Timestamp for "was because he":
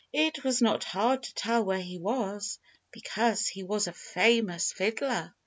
1.99-3.61